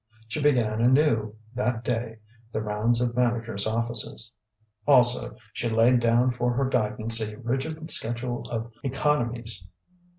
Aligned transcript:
She 0.27 0.41
began 0.41 0.81
anew, 0.81 1.35
that 1.53 1.83
day, 1.83 2.17
the 2.51 2.59
rounds 2.59 3.01
of 3.01 3.15
managers' 3.15 3.67
offices. 3.67 4.33
Also, 4.87 5.35
she 5.53 5.69
laid 5.69 5.99
down 5.99 6.31
for 6.31 6.51
her 6.53 6.65
guidance 6.67 7.21
a 7.21 7.37
rigid 7.37 7.91
schedule 7.91 8.41
of 8.49 8.71
economies. 8.81 9.63